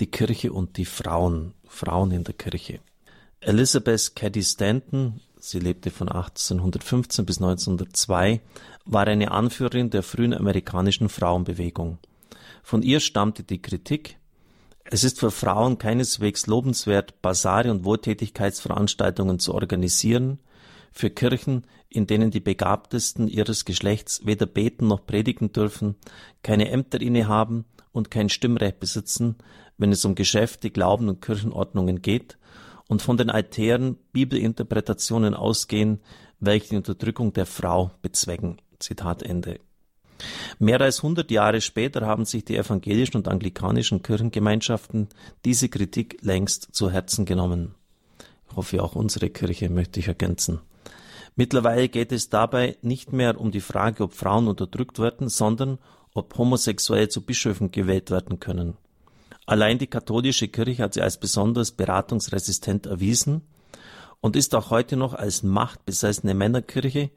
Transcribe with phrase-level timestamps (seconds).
[0.00, 2.80] die Kirche und die Frauen, Frauen in der Kirche.
[3.40, 8.40] Elizabeth Cady Stanton, sie lebte von 1815 bis 1902,
[8.86, 11.98] war eine Anführerin der frühen amerikanischen Frauenbewegung.
[12.62, 14.16] Von ihr stammte die Kritik,
[14.84, 20.40] es ist für Frauen keineswegs lobenswert, Basare und Wohltätigkeitsveranstaltungen zu organisieren,
[20.92, 25.94] für Kirchen, in denen die Begabtesten ihres Geschlechts weder beten noch predigen dürfen,
[26.42, 29.36] keine Ämter innehaben und kein Stimmrecht besitzen,
[29.78, 32.38] wenn es um Geschäfte, Glauben und Kirchenordnungen geht,
[32.88, 36.00] und von den altären Bibelinterpretationen ausgehen,
[36.40, 38.60] welche die Unterdrückung der Frau bezwecken.
[38.80, 39.60] Zitat Ende.
[40.58, 45.08] Mehr als 100 Jahre später haben sich die evangelischen und anglikanischen Kirchengemeinschaften
[45.44, 47.74] diese Kritik längst zu Herzen genommen.
[48.50, 50.60] Ich hoffe, auch unsere Kirche möchte ich ergänzen.
[51.36, 55.78] Mittlerweile geht es dabei nicht mehr um die Frage, ob Frauen unterdrückt werden, sondern
[56.14, 58.76] ob Homosexuelle zu Bischöfen gewählt werden können.
[59.46, 63.42] Allein die katholische Kirche hat sie als besonders beratungsresistent erwiesen
[64.20, 67.10] und ist auch heute noch als machtbesessene Männerkirche,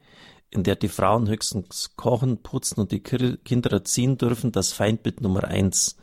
[0.50, 5.44] in der die Frauen höchstens kochen, putzen und die Kinder erziehen dürfen, das Feindbild Nummer
[5.44, 5.96] eins,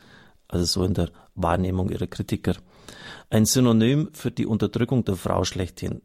[0.48, 2.56] also so in der Wahrnehmung ihrer Kritiker.
[3.30, 6.02] Ein Synonym für die Unterdrückung der Frau schlechthin.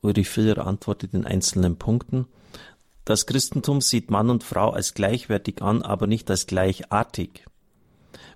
[0.00, 2.26] Ulrich Filler antwortet in einzelnen Punkten.
[3.04, 7.44] Das Christentum sieht Mann und Frau als gleichwertig an, aber nicht als gleichartig.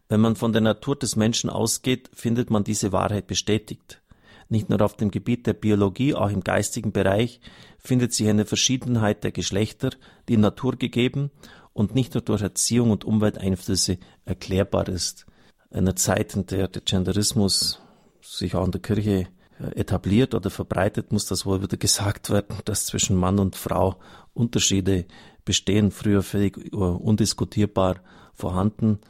[0.08, 4.02] Wenn man von der Natur des Menschen ausgeht, findet man diese Wahrheit bestätigt.
[4.50, 7.41] Nicht nur auf dem Gebiet der Biologie, auch im geistigen Bereich
[7.78, 9.91] findet sich eine Verschiedenheit der Geschlechter,
[10.28, 11.30] die Natur gegeben
[11.72, 15.27] und nicht nur durch Erziehung und Umwelteinflüsse erklärbar ist.
[15.70, 17.80] In einer Zeit, in der der Genderismus
[18.22, 19.28] sich auch in der Kirche
[19.59, 23.97] etabliert oder verbreitet, muss das wohl wieder gesagt werden, dass zwischen Mann und Frau
[24.34, 25.06] Unterschiede
[25.45, 27.97] bestehen, früher völlig undiskutierbar
[28.34, 29.01] vorhanden,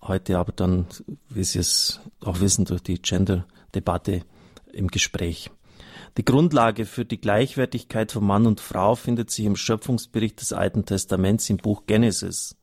[0.00, 0.86] heute aber dann,
[1.28, 4.22] wie Sie es auch wissen, durch die Gender-Debatte
[4.72, 5.50] im Gespräch.
[6.16, 10.84] Die Grundlage für die Gleichwertigkeit von Mann und Frau findet sich im Schöpfungsbericht des Alten
[10.84, 12.56] Testaments im Buch Genesis.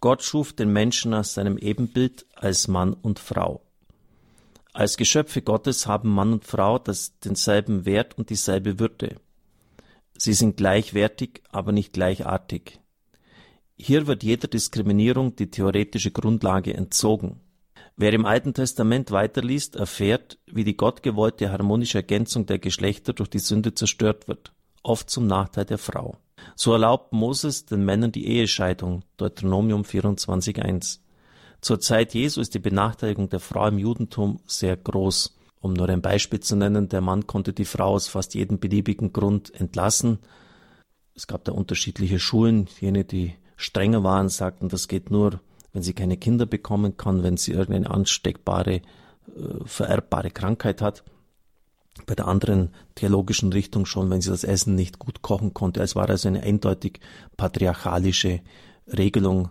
[0.00, 3.61] Gott schuf den Menschen aus seinem Ebenbild als Mann und Frau.
[4.74, 9.16] Als Geschöpfe Gottes haben Mann und Frau das, denselben Wert und dieselbe Würde.
[10.16, 12.80] Sie sind gleichwertig, aber nicht gleichartig.
[13.76, 17.40] Hier wird jeder Diskriminierung die theoretische Grundlage entzogen.
[17.96, 23.40] Wer im Alten Testament weiterliest, erfährt, wie die gottgewollte harmonische Ergänzung der Geschlechter durch die
[23.40, 26.16] Sünde zerstört wird, oft zum Nachteil der Frau.
[26.56, 31.01] So erlaubt Moses den Männern die Ehescheidung, Deuteronomium 24.1.
[31.62, 35.38] Zur Zeit Jesu ist die Benachteiligung der Frau im Judentum sehr groß.
[35.60, 39.12] Um nur ein Beispiel zu nennen, der Mann konnte die Frau aus fast jedem beliebigen
[39.12, 40.18] Grund entlassen.
[41.14, 42.66] Es gab da unterschiedliche Schulen.
[42.80, 45.40] Jene, die strenger waren, sagten, das geht nur,
[45.72, 48.82] wenn sie keine Kinder bekommen kann, wenn sie irgendeine ansteckbare, äh,
[49.64, 51.04] vererbbare Krankheit hat.
[52.06, 55.80] Bei der anderen theologischen Richtung schon, wenn sie das Essen nicht gut kochen konnte.
[55.80, 56.98] Es war also eine eindeutig
[57.36, 58.40] patriarchalische
[58.88, 59.50] Regelung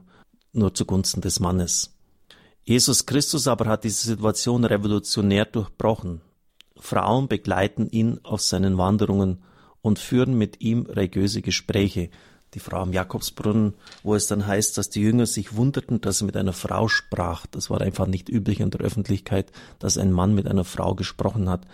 [0.51, 1.95] nur zugunsten des Mannes.
[2.63, 6.21] Jesus Christus aber hat diese Situation revolutionär durchbrochen.
[6.77, 9.43] Frauen begleiten ihn auf seinen Wanderungen
[9.81, 12.09] und führen mit ihm religiöse Gespräche.
[12.53, 16.25] Die Frau am Jakobsbrunnen, wo es dann heißt, dass die Jünger sich wunderten, dass er
[16.25, 17.45] mit einer Frau sprach.
[17.47, 21.49] Das war einfach nicht üblich in der Öffentlichkeit, dass ein Mann mit einer Frau gesprochen
[21.49, 21.65] hat.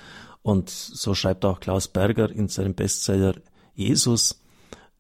[0.44, 3.36] Und so schreibt auch Klaus Berger in seinem Bestseller
[3.74, 4.42] Jesus,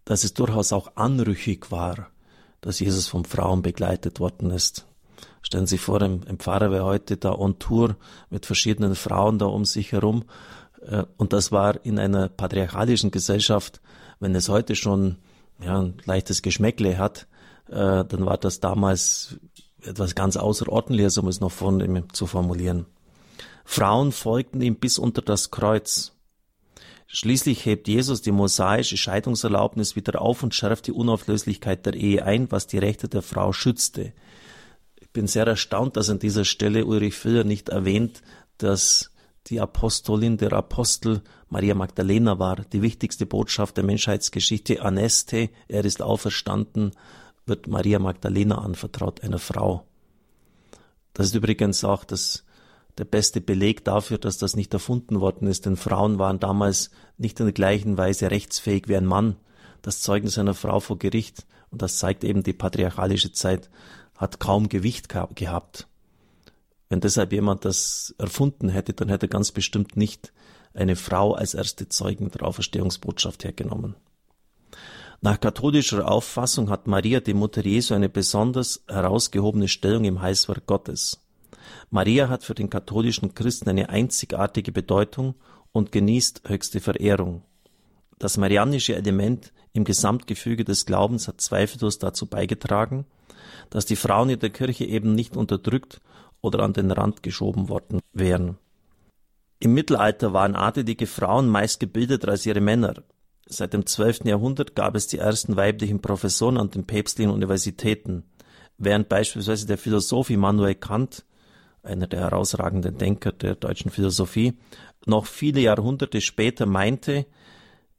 [0.03, 2.09] dass es durchaus auch anrüchig war,
[2.59, 4.85] dass Jesus von Frauen begleitet worden ist.
[5.41, 7.95] Stellen Sie sich vor, ein, Pfarrer wäre heute da on Tour
[8.29, 10.25] mit verschiedenen Frauen da um sich herum.
[10.81, 13.81] Äh, und das war in einer patriarchalischen Gesellschaft,
[14.19, 15.17] wenn es heute schon
[15.61, 17.27] ja, ein leichtes Geschmäckle hat,
[17.69, 19.37] äh, dann war das damals
[19.81, 22.85] etwas ganz Außerordentliches, um es noch von zu formulieren.
[23.63, 26.13] Frauen folgten ihm bis unter das Kreuz.
[27.07, 32.51] Schließlich hebt Jesus die mosaische Scheidungserlaubnis wieder auf und schärft die Unauflöslichkeit der Ehe ein,
[32.51, 34.13] was die Rechte der Frau schützte
[35.13, 38.21] bin sehr erstaunt, dass an dieser Stelle Ulrich Filler nicht erwähnt,
[38.57, 39.11] dass
[39.47, 44.81] die Apostolin der Apostel Maria Magdalena war, die wichtigste Botschaft der Menschheitsgeschichte.
[44.81, 46.91] Aneste, er ist auferstanden,
[47.45, 49.87] wird Maria Magdalena anvertraut, einer Frau.
[51.13, 52.43] Das ist übrigens auch das,
[52.97, 57.39] der beste Beleg dafür, dass das nicht erfunden worden ist, denn Frauen waren damals nicht
[57.39, 59.37] in der gleichen Weise rechtsfähig wie ein Mann.
[59.81, 63.69] Das Zeugnis einer Frau vor Gericht, und das zeigt eben die patriarchalische Zeit,
[64.17, 65.87] hat kaum Gewicht gehabt.
[66.89, 70.33] Wenn deshalb jemand das erfunden hätte, dann hätte er ganz bestimmt nicht
[70.73, 73.95] eine Frau als erste Zeugin der Auferstehungsbotschaft hergenommen.
[75.21, 81.23] Nach katholischer Auffassung hat Maria, die Mutter Jesu, eine besonders herausgehobene Stellung im Heilswerk Gottes.
[81.89, 85.35] Maria hat für den katholischen Christen eine einzigartige Bedeutung
[85.71, 87.43] und genießt höchste Verehrung.
[88.19, 93.05] Das marianische Element im Gesamtgefüge des Glaubens hat zweifellos dazu beigetragen,
[93.69, 96.01] dass die Frauen in der Kirche eben nicht unterdrückt
[96.41, 98.57] oder an den Rand geschoben worden wären.
[99.59, 103.03] Im Mittelalter waren adelige Frauen meist gebildeter als ihre Männer.
[103.47, 104.25] Seit dem 12.
[104.25, 108.23] Jahrhundert gab es die ersten weiblichen Professoren an den päpstlichen Universitäten,
[108.77, 111.25] während beispielsweise der Philosoph Immanuel Kant,
[111.81, 114.59] einer der herausragenden Denker der deutschen Philosophie,
[115.05, 117.25] noch viele Jahrhunderte später meinte,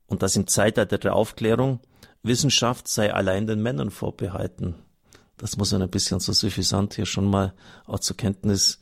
[0.06, 1.80] und das im Zeitalter der Aufklärung,
[2.22, 4.74] Wissenschaft sei allein den Männern vorbehalten.
[5.38, 7.55] Das muss man ein bisschen so suffisant hier schon mal
[7.87, 8.81] auch zur Kenntnis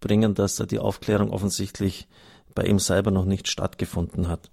[0.00, 2.08] bringen, dass da die Aufklärung offensichtlich
[2.54, 4.50] bei ihm selber noch nicht stattgefunden hat.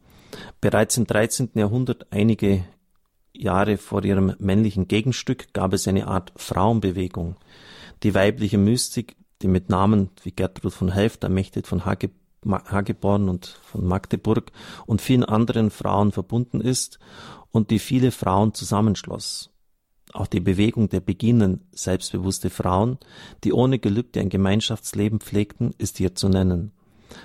[0.62, 1.52] Bereits im 13.
[1.56, 2.66] Jahrhundert, einige
[3.34, 7.38] Jahre vor ihrem männlichen Gegenstück, gab es eine Art Frauenbewegung.
[8.04, 12.12] Die weibliche Mystik, die mit Namen wie Gertrud von Helft, ermächtigt von Hage,
[12.46, 14.52] Hageborn und von Magdeburg
[14.86, 17.00] und vielen anderen Frauen verbunden ist
[17.52, 19.55] und die viele Frauen zusammenschloss.
[20.16, 22.98] Auch die Bewegung der beginnenden selbstbewusste Frauen,
[23.44, 26.72] die ohne Gelübde ein Gemeinschaftsleben pflegten, ist hier zu nennen.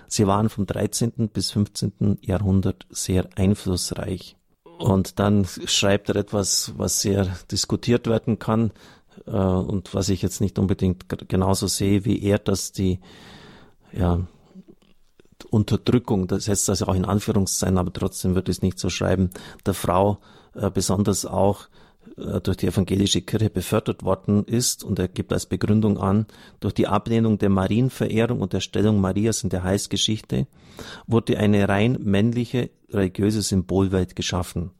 [0.08, 1.28] Sie waren vom 13.
[1.28, 2.18] bis 15.
[2.20, 4.36] Jahrhundert sehr einflussreich.
[4.64, 8.72] Und dann schreibt er etwas, was sehr diskutiert werden kann
[9.24, 12.98] äh, und was ich jetzt nicht unbedingt genauso sehe wie er, dass die
[13.92, 14.26] ja,
[15.48, 19.30] Unterdrückung, das setzt das auch in Anführungszeichen, aber trotzdem wird es nicht so schreiben,
[19.64, 20.18] der Frau
[20.54, 21.68] äh, besonders auch
[22.42, 26.26] durch die evangelische Kirche befördert worden ist und er gibt als Begründung an,
[26.60, 30.46] durch die Ablehnung der Marienverehrung und der Stellung Marias in der Heilsgeschichte
[31.06, 34.70] wurde eine rein männliche religiöse Symbolwelt geschaffen.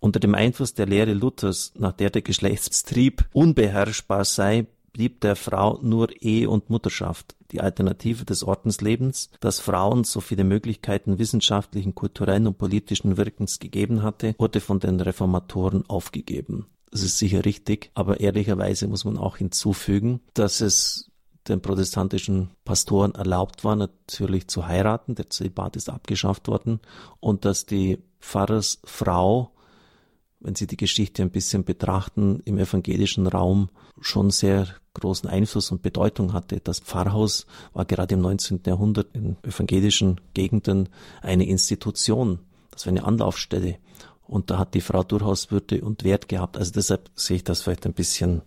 [0.00, 5.78] Unter dem Einfluss der Lehre Luthers, nach der der Geschlechtstrieb unbeherrschbar sei, blieb der Frau
[5.82, 12.46] nur Ehe und Mutterschaft, die Alternative des Ordenslebens, das Frauen so viele Möglichkeiten wissenschaftlichen, kulturellen
[12.46, 16.66] und politischen Wirkens gegeben hatte, wurde von den Reformatoren aufgegeben.
[16.90, 21.10] Das ist sicher richtig, aber ehrlicherweise muss man auch hinzufügen, dass es
[21.48, 25.14] den protestantischen Pastoren erlaubt war, natürlich zu heiraten.
[25.14, 26.80] Der Zölibat ist abgeschafft worden
[27.20, 29.52] und dass die Pfarrersfrau
[30.40, 33.70] wenn Sie die Geschichte ein bisschen betrachten, im evangelischen Raum
[34.00, 36.60] schon sehr großen Einfluss und Bedeutung hatte.
[36.60, 38.60] Das Pfarrhaus war gerade im 19.
[38.66, 40.88] Jahrhundert in evangelischen Gegenden
[41.22, 42.40] eine Institution.
[42.70, 43.78] Das war eine Anlaufstelle.
[44.26, 46.56] Und da hat die Frau durchaus Würde und Wert gehabt.
[46.56, 48.42] Also deshalb sehe ich das vielleicht ein bisschen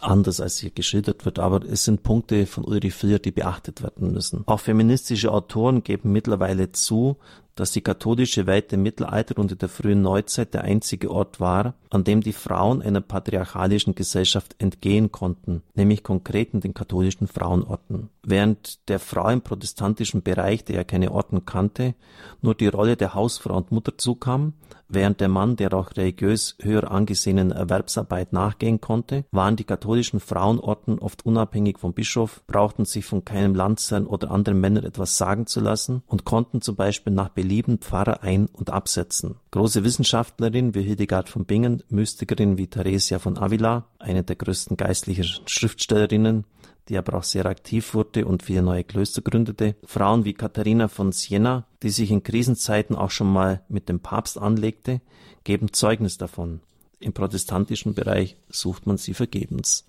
[0.00, 4.12] anders, als hier geschildert wird, aber es sind Punkte von Ulrich Frier, die beachtet werden
[4.12, 4.42] müssen.
[4.46, 7.16] Auch feministische Autoren geben mittlerweile zu,
[7.56, 11.74] dass die katholische Welt im Mittelalter und in der frühen Neuzeit der einzige Ort war,
[11.90, 18.10] an dem die Frauen einer patriarchalischen Gesellschaft entgehen konnten, nämlich konkret in den katholischen Frauenorten.
[18.22, 21.94] Während der Frau im protestantischen Bereich, der ja keine Orten kannte,
[22.42, 24.52] nur die Rolle der Hausfrau und Mutter zukam,
[24.88, 30.98] während der Mann der auch religiös höher angesehenen Erwerbsarbeit nachgehen konnte, waren die katholischen Frauenorten
[30.98, 35.60] oft unabhängig vom Bischof, brauchten sich von keinem Landsherrn oder anderen Männern etwas sagen zu
[35.60, 37.45] lassen und konnten zum Beispiel nach Belieben
[37.78, 39.36] Pfarrer ein- und absetzen.
[39.50, 45.24] Große Wissenschaftlerinnen wie Hildegard von Bingen, Mystikerin wie Theresia von Avila, eine der größten geistlichen
[45.46, 46.44] Schriftstellerinnen,
[46.88, 49.76] die aber auch sehr aktiv wurde und viele neue Klöster gründete.
[49.84, 54.38] Frauen wie Katharina von Siena, die sich in Krisenzeiten auch schon mal mit dem Papst
[54.38, 55.00] anlegte,
[55.44, 56.60] geben Zeugnis davon.
[57.00, 59.86] Im protestantischen Bereich sucht man sie vergebens.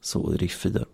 [0.00, 0.86] So Ulrich Filler.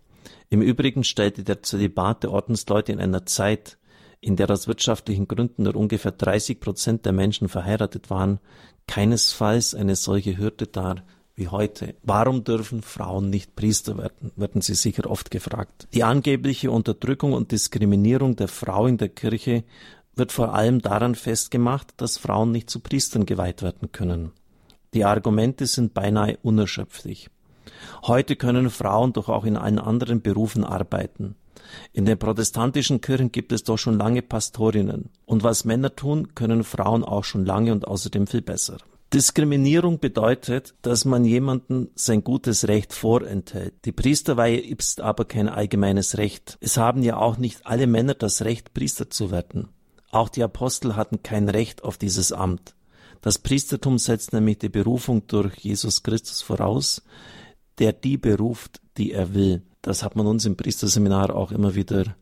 [0.48, 3.78] Im Übrigen stellte der Zölibat der Ordensleute in einer Zeit,
[4.20, 8.38] in der aus wirtschaftlichen Gründen nur ungefähr 30 Prozent der Menschen verheiratet waren,
[8.86, 11.94] keinesfalls eine solche Hürde dar wie heute.
[12.02, 15.88] Warum dürfen Frauen nicht Priester werden, werden sie sicher oft gefragt.
[15.94, 19.64] Die angebliche Unterdrückung und Diskriminierung der Frau in der Kirche
[20.14, 24.32] wird vor allem daran festgemacht, dass Frauen nicht zu Priestern geweiht werden können.
[24.92, 27.30] Die Argumente sind beinahe unerschöpflich.
[28.02, 31.36] Heute können Frauen doch auch in allen anderen Berufen arbeiten.
[31.92, 35.10] In den protestantischen Kirchen gibt es doch schon lange Pastorinnen.
[35.26, 38.78] Und was Männer tun, können Frauen auch schon lange und außerdem viel besser.
[39.12, 43.74] Diskriminierung bedeutet, dass man jemanden sein gutes Recht vorenthält.
[43.84, 46.58] Die Priesterweihe ist aber kein allgemeines Recht.
[46.60, 49.68] Es haben ja auch nicht alle Männer das Recht, Priester zu werden.
[50.12, 52.74] Auch die Apostel hatten kein Recht auf dieses Amt.
[53.20, 57.02] Das Priestertum setzt nämlich die Berufung durch Jesus Christus voraus,
[57.78, 59.62] der die beruft, die er will.
[59.82, 62.16] Das hat man uns im Priesterseminar auch immer wieder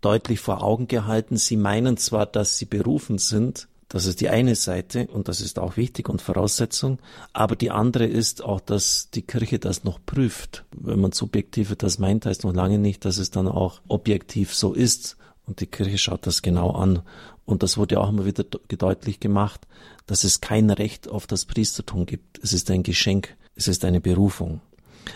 [0.00, 1.36] deutlich vor Augen gehalten.
[1.36, 5.58] Sie meinen zwar, dass sie berufen sind, Das ist die eine Seite und das ist
[5.58, 6.98] auch wichtig und Voraussetzung.
[7.34, 10.64] Aber die andere ist auch, dass die Kirche das noch prüft.
[10.74, 14.72] Wenn man subjektiv das meint, heißt noch lange nicht, dass es dann auch objektiv so
[14.72, 15.18] ist.
[15.44, 17.02] Und die Kirche schaut das genau an.
[17.44, 19.66] Und das wurde auch immer wieder deutlich gemacht,
[20.06, 22.42] dass es kein Recht auf das Priestertum gibt.
[22.42, 23.36] Es ist ein Geschenk.
[23.56, 24.62] Es ist eine Berufung.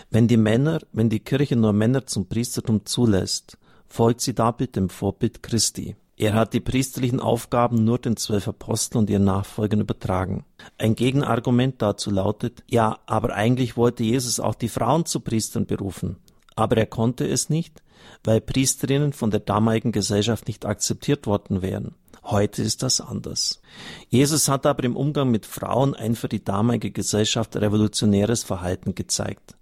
[0.09, 4.89] Wenn die Männer, wenn die Kirche nur Männer zum Priestertum zulässt, folgt sie damit dem
[4.89, 5.95] Vorbild Christi.
[6.19, 10.45] Er hat die priesterlichen Aufgaben nur den zwölf Aposteln und ihren Nachfolgern übertragen.
[10.79, 16.17] Ein Gegenargument dazu lautet, ja, aber eigentlich wollte Jesus auch die Frauen zu Priestern berufen.
[16.55, 17.83] Aber er konnte es nicht,
[18.23, 21.93] weil Priesterinnen von der damaligen Gesellschaft nicht akzeptiert worden wären.
[22.23, 23.61] Heute ist das anders.
[24.09, 29.56] Jesus hat aber im Umgang mit Frauen ein für die damalige Gesellschaft revolutionäres Verhalten gezeigt.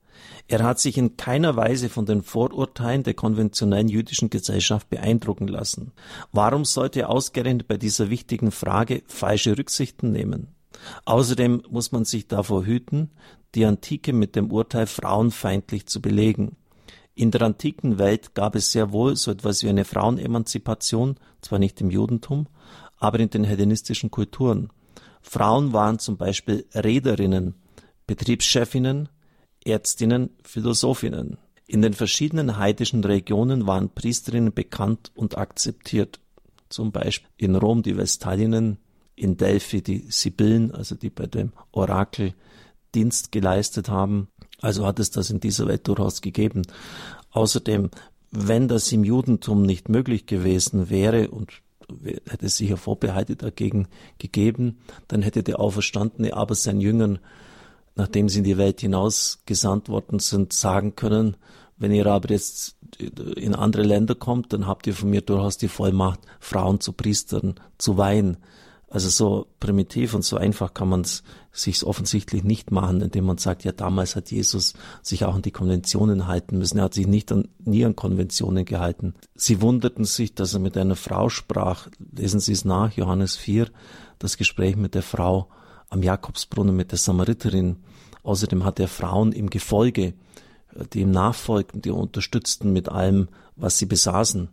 [0.47, 5.91] Er hat sich in keiner Weise von den Vorurteilen der konventionellen jüdischen Gesellschaft beeindrucken lassen.
[6.31, 10.55] Warum sollte er ausgerechnet bei dieser wichtigen Frage falsche Rücksichten nehmen?
[11.05, 13.11] Außerdem muss man sich davor hüten,
[13.55, 16.57] die Antike mit dem Urteil frauenfeindlich zu belegen.
[17.15, 21.79] In der antiken Welt gab es sehr wohl so etwas wie eine Frauenemanzipation, zwar nicht
[21.81, 22.47] im Judentum,
[22.97, 24.69] aber in den hellenistischen Kulturen.
[25.21, 27.55] Frauen waren zum Beispiel Rederinnen,
[28.05, 29.09] Betriebschefinnen,
[29.65, 31.37] Ärztinnen, Philosophinnen.
[31.67, 36.19] In den verschiedenen heidischen Regionen waren Priesterinnen bekannt und akzeptiert.
[36.69, 38.77] Zum Beispiel in Rom die Vestalinnen,
[39.15, 42.33] in Delphi die Sibyllen, also die bei dem Orakel
[42.93, 44.27] Dienst geleistet haben.
[44.61, 46.63] Also hat es das in dieser Welt durchaus gegeben.
[47.31, 47.89] Außerdem,
[48.31, 51.61] wenn das im Judentum nicht möglich gewesen wäre und
[52.27, 57.19] hätte es sicher Vorbehalte dagegen gegeben, dann hätte der Auferstandene aber seinen Jüngern
[57.95, 61.37] nachdem sie in die Welt hinaus gesandt worden sind, sagen können,
[61.77, 65.67] wenn ihr aber jetzt in andere Länder kommt, dann habt ihr von mir durchaus die
[65.67, 68.37] Vollmacht, Frauen zu Priestern zu weihen.
[68.87, 73.37] Also so primitiv und so einfach kann man es sich offensichtlich nicht machen, indem man
[73.37, 76.77] sagt, ja, damals hat Jesus sich auch an die Konventionen halten müssen.
[76.77, 79.15] Er hat sich nicht an, nie an Konventionen gehalten.
[79.35, 81.87] Sie wunderten sich, dass er mit einer Frau sprach.
[82.15, 83.69] Lesen Sie es nach, Johannes 4,
[84.19, 85.49] das Gespräch mit der Frau
[85.89, 87.77] am Jakobsbrunnen mit der Samariterin.
[88.23, 90.13] Außerdem hat er Frauen im Gefolge,
[90.93, 94.49] die ihm nachfolgten, die unterstützten mit allem, was sie besaßen.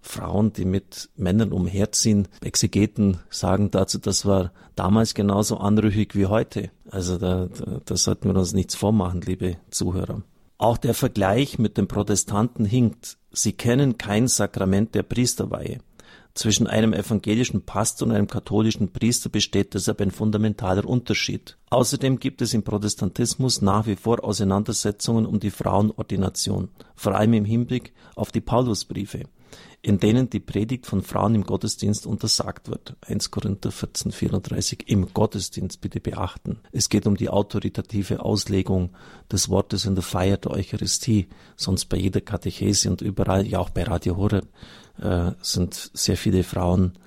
[0.00, 2.28] Frauen, die mit Männern umherziehen.
[2.42, 6.70] Exegeten sagen dazu, das war damals genauso anrüchig wie heute.
[6.90, 10.22] Also da, da, da sollten wir uns nichts vormachen, liebe Zuhörer.
[10.58, 13.16] Auch der Vergleich mit den Protestanten hinkt.
[13.32, 15.78] Sie kennen kein Sakrament der Priesterweihe.
[16.34, 21.56] Zwischen einem evangelischen Pastor und einem katholischen Priester besteht deshalb ein fundamentaler Unterschied.
[21.70, 27.44] Außerdem gibt es im Protestantismus nach wie vor Auseinandersetzungen um die Frauenordination, vor allem im
[27.44, 29.28] Hinblick auf die Paulusbriefe,
[29.80, 32.96] in denen die Predigt von Frauen im Gottesdienst untersagt wird.
[33.06, 36.58] 1 Korinther 14, 34 im Gottesdienst bitte beachten.
[36.72, 38.90] Es geht um die autoritative Auslegung
[39.30, 43.70] des Wortes in der Feier der Eucharistie, sonst bei jeder Katechese und überall, ja auch
[43.70, 44.48] bei Radio Horeb
[45.00, 46.98] äh, sind sehr viele Frauen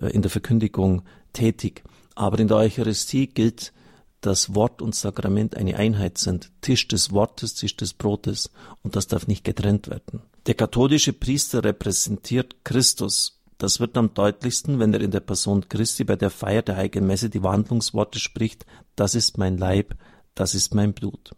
[0.00, 1.82] äh, in der Verkündigung tätig.
[2.14, 3.72] Aber in der Eucharistie gilt,
[4.20, 6.50] dass Wort und Sakrament eine Einheit sind.
[6.60, 8.50] Tisch des Wortes, Tisch des Brotes.
[8.82, 10.22] Und das darf nicht getrennt werden.
[10.46, 13.40] Der katholische Priester repräsentiert Christus.
[13.58, 17.06] Das wird am deutlichsten, wenn er in der Person Christi bei der Feier der Heiligen
[17.06, 18.64] Messe die Wandlungsworte spricht,
[18.96, 19.94] das ist mein Leib,
[20.34, 21.32] das ist mein Blut.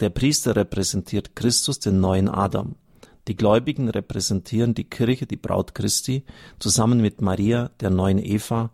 [0.00, 2.74] Der Priester repräsentiert Christus, den neuen Adam.
[3.30, 6.24] Die Gläubigen repräsentieren die Kirche, die Braut Christi,
[6.58, 8.70] zusammen mit Maria, der neuen Eva,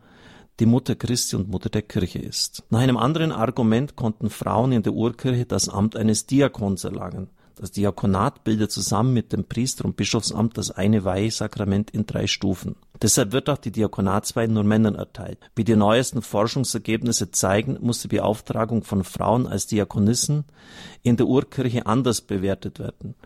[0.61, 2.65] die Mutter Christi und Mutter der Kirche ist.
[2.71, 7.29] Nach einem anderen Argument konnten Frauen in der Urkirche das Amt eines Diakons erlangen.
[7.57, 12.77] Das Diakonat bildet zusammen mit dem Priester- und Bischofsamt das eine Weihesakrament in drei Stufen.
[13.03, 15.39] Deshalb wird auch die Diakonatsweihe nur Männern erteilt.
[15.55, 20.45] Wie die neuesten Forschungsergebnisse zeigen, muss die Beauftragung von Frauen als Diakonissen
[21.03, 23.17] in der Urkirche anders bewertet werden.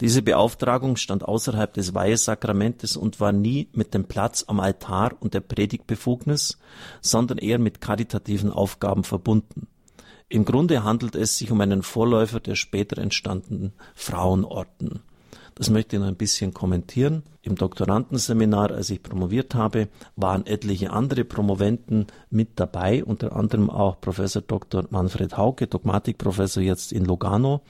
[0.00, 5.32] Diese Beauftragung stand außerhalb des Weihesakramentes und war nie mit dem Platz am Altar und
[5.32, 6.58] der Predigtbefugnis,
[7.00, 9.68] sondern eher mit karitativen Aufgaben verbunden.
[10.28, 15.00] Im Grunde handelt es sich um einen Vorläufer der später entstandenen Frauenorten.
[15.54, 17.22] Das möchte ich noch ein bisschen kommentieren.
[17.40, 23.98] Im Doktorandenseminar, als ich promoviert habe, waren etliche andere Promoventen mit dabei, unter anderem auch
[23.98, 24.84] Professor Dr.
[24.90, 27.62] Manfred Hauke, Dogmatikprofessor jetzt in Lugano.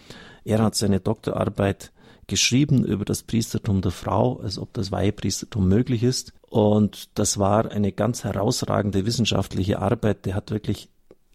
[0.44, 1.92] Er hat seine Doktorarbeit
[2.26, 6.32] geschrieben über das Priestertum der Frau, als ob das Weihepriestertum möglich ist.
[6.48, 10.26] Und das war eine ganz herausragende wissenschaftliche Arbeit.
[10.26, 10.88] Der hat wirklich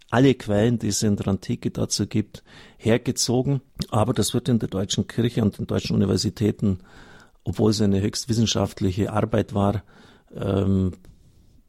[0.09, 2.43] alle Quellen, die es in der Antike dazu gibt,
[2.77, 3.61] hergezogen.
[3.89, 6.79] Aber das wird in der deutschen Kirche und den deutschen Universitäten,
[7.43, 9.83] obwohl es eine höchst wissenschaftliche Arbeit war,
[10.35, 10.91] ähm,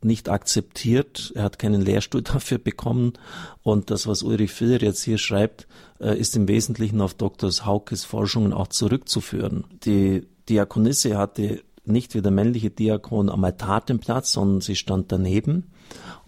[0.05, 3.15] nicht akzeptiert, er hat keinen Lehrstuhl dafür bekommen
[3.63, 5.67] und das, was Ulrich Filler jetzt hier schreibt,
[6.01, 7.51] äh, ist im Wesentlichen auf Dr.
[7.51, 9.65] Haukes Forschungen auch zurückzuführen.
[9.85, 15.11] Die Diakonisse hatte nicht wie der männliche Diakon am Altar den Platz, sondern sie stand
[15.11, 15.73] daneben.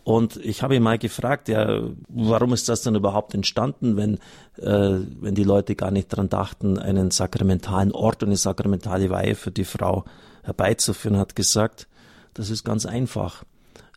[0.02, 4.16] Und ich habe ihn mal gefragt, ja, warum ist das denn überhaupt entstanden, wenn,
[4.59, 9.35] äh, wenn die Leute gar nicht dran dachten, einen sakramentalen Ort und eine sakramentale Weihe
[9.35, 10.04] für die Frau
[10.43, 11.88] herbeizuführen, hat gesagt,
[12.35, 13.45] das ist ganz einfach.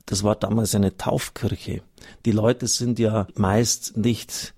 [0.07, 1.81] Das war damals eine Taufkirche.
[2.25, 4.55] Die Leute sind ja meist nicht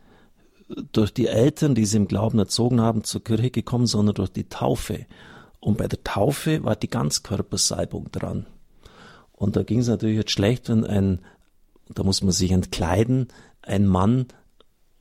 [0.91, 4.47] durch die Eltern, die sie im Glauben erzogen haben, zur Kirche gekommen, sondern durch die
[4.47, 5.07] Taufe.
[5.59, 8.45] Und bei der Taufe war die Ganzkörpersalbung dran.
[9.31, 11.19] Und da ging es natürlich jetzt schlecht, wenn ein,
[11.89, 13.29] da muss man sich entkleiden,
[13.63, 14.27] ein Mann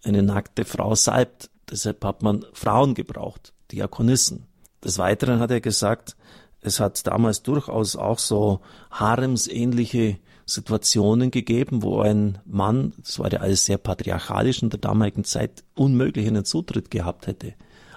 [0.02, 1.50] eine nackte Frau salbt.
[1.70, 4.46] Deshalb hat man Frauen gebraucht, Diakonissen.
[4.82, 6.16] Des Weiteren hat er gesagt,
[6.62, 13.40] es hat damals durchaus auch so haremsähnliche Situationen gegeben, wo ein Mann, das war ja
[13.40, 17.52] alles sehr patriarchalisch in der damaligen Zeit, unmöglich einen Zutritt gehabt hätte.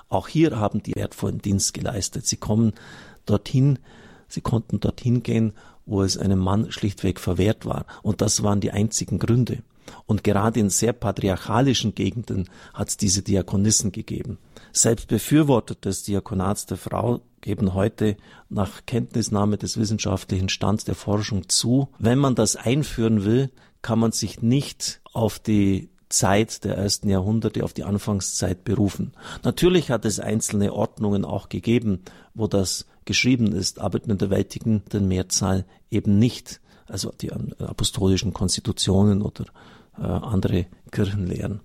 [0.10, 2.27] Auch hier haben die wertvollen Dienst geleistet.
[2.27, 2.74] Sie kommen
[3.25, 3.79] dorthin,
[4.27, 5.53] sie konnten dorthin gehen,
[5.86, 7.86] wo es einem Mann schlichtweg verwehrt war.
[8.03, 9.63] Und das waren die einzigen Gründe.
[10.05, 14.38] Und gerade in sehr patriarchalischen Gegenden hat es diese Diakonissen gegeben.
[14.74, 18.18] Selbst Befürworter des Diakonats der Frau geben heute
[18.50, 24.12] nach Kenntnisnahme des wissenschaftlichen Stands der Forschung zu, wenn man das einführen will, kann man
[24.12, 29.14] sich nicht auf die Zeit der ersten Jahrhunderte, auf die Anfangszeit berufen.
[29.44, 32.02] Natürlich hat es einzelne Ordnungen auch gegeben,
[32.34, 36.62] wo das geschrieben ist, aber in der weltlichen Mehrzahl eben nicht.
[36.88, 39.46] Also die apostolischen Konstitutionen oder
[39.98, 41.62] äh, andere Kirchenlehren.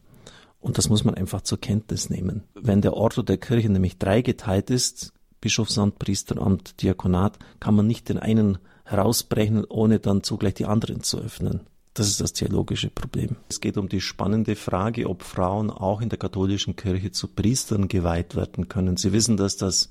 [0.61, 2.45] Und das muss man einfach zur Kenntnis nehmen.
[2.54, 8.18] Wenn der Ordo der Kirche nämlich dreigeteilt ist, Bischofsamt, Priesteramt, Diakonat, kann man nicht den
[8.18, 11.60] einen herausbrechen, ohne dann zugleich die anderen zu öffnen.
[11.94, 13.36] Das ist das theologische Problem.
[13.48, 17.88] Es geht um die spannende Frage, ob Frauen auch in der katholischen Kirche zu Priestern
[17.88, 18.98] geweiht werden können.
[18.98, 19.88] Sie wissen, dass das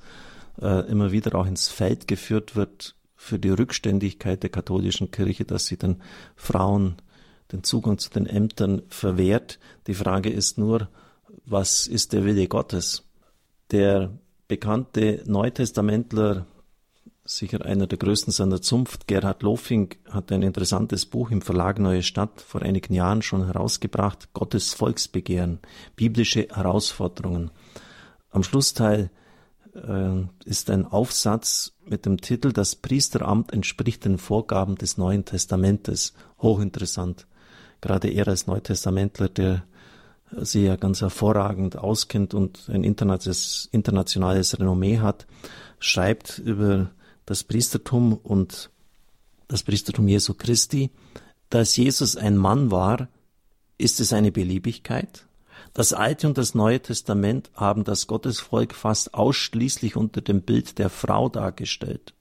[0.62, 5.66] äh, immer wieder auch ins Feld geführt wird für die Rückständigkeit der katholischen Kirche, dass
[5.66, 6.02] sie den
[6.36, 6.98] Frauen
[7.52, 9.60] den Zugang zu den Ämtern verwehrt.
[9.88, 10.90] Die Frage ist nur,
[11.46, 13.04] was ist der Wille Gottes?
[13.72, 14.12] Der
[14.48, 16.46] bekannte Neutestamentler
[17.26, 22.04] sicher einer der größten seiner Zunft, Gerhard Lofing, hat ein interessantes Buch im Verlag Neue
[22.04, 25.60] Stadt vor einigen Jahren schon herausgebracht, Gottes Volksbegehren,
[25.96, 27.50] biblische Herausforderungen.
[28.30, 29.10] Am Schlussteil
[29.74, 36.14] äh, ist ein Aufsatz mit dem Titel Das Priesteramt entspricht den Vorgaben des Neuen Testamentes.
[36.40, 37.28] Hochinteressant.
[37.82, 39.64] Gerade er als Neutestamentler, der
[40.38, 45.28] sich ja ganz hervorragend auskennt und ein internationales, internationales Renommee hat,
[45.80, 46.92] schreibt über
[47.26, 48.70] das Priestertum und
[49.48, 50.92] das Priestertum Jesu Christi,
[51.50, 53.08] dass Jesus ein Mann war,
[53.78, 55.26] ist es eine Beliebigkeit?
[55.74, 60.90] Das Alte und das Neue Testament haben das Gottesvolk fast ausschließlich unter dem Bild der
[60.90, 62.14] Frau dargestellt.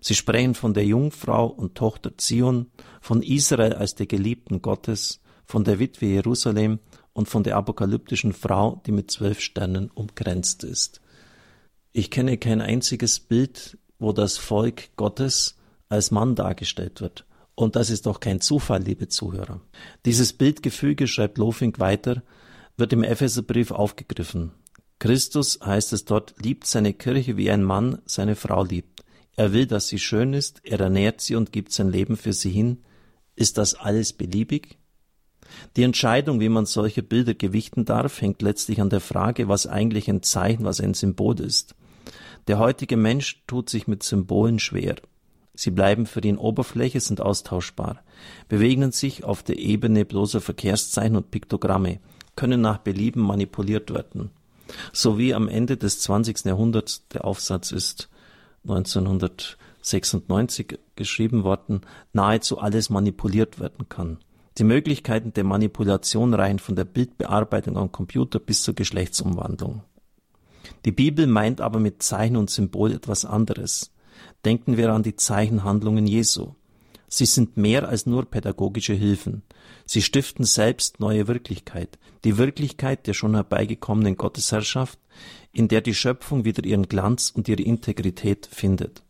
[0.00, 5.64] Sie sprechen von der Jungfrau und Tochter Zion, von Israel als der Geliebten Gottes, von
[5.64, 6.78] der Witwe Jerusalem
[7.16, 11.00] und von der apokalyptischen Frau, die mit zwölf Sternen umgrenzt ist.
[11.92, 15.56] Ich kenne kein einziges Bild wo das Volk Gottes
[15.88, 17.26] als Mann dargestellt wird.
[17.54, 19.60] Und das ist doch kein Zufall, liebe Zuhörer.
[20.04, 22.22] Dieses Bildgefüge, schreibt Lofink weiter,
[22.76, 24.52] wird im Epheserbrief aufgegriffen.
[24.98, 29.04] Christus, heißt es dort, liebt seine Kirche wie ein Mann seine Frau liebt.
[29.36, 32.50] Er will, dass sie schön ist, er ernährt sie und gibt sein Leben für sie
[32.50, 32.82] hin.
[33.34, 34.78] Ist das alles beliebig?
[35.76, 40.08] Die Entscheidung, wie man solche Bilder gewichten darf, hängt letztlich an der Frage, was eigentlich
[40.08, 41.74] ein Zeichen, was ein Symbol ist.
[42.48, 44.96] Der heutige Mensch tut sich mit Symbolen schwer.
[45.54, 48.02] Sie bleiben für ihn Oberfläche, sind austauschbar,
[48.48, 51.98] bewegen sich auf der Ebene bloßer Verkehrszeichen und Piktogramme,
[52.36, 54.30] können nach Belieben manipuliert werden.
[54.92, 56.44] So wie am Ende des 20.
[56.44, 58.08] Jahrhunderts, der Aufsatz ist
[58.64, 61.80] 1996 geschrieben worden,
[62.12, 64.18] nahezu alles manipuliert werden kann.
[64.58, 69.82] Die Möglichkeiten der Manipulation reichen von der Bildbearbeitung am Computer bis zur Geschlechtsumwandlung.
[70.86, 73.92] Die Bibel meint aber mit Zeichen und Symbol etwas anderes.
[74.46, 76.54] Denken wir an die Zeichenhandlungen Jesu.
[77.08, 79.42] Sie sind mehr als nur pädagogische Hilfen.
[79.84, 84.98] Sie stiften selbst neue Wirklichkeit, die Wirklichkeit der schon herbeigekommenen Gottesherrschaft,
[85.52, 89.02] in der die Schöpfung wieder ihren Glanz und ihre Integrität findet.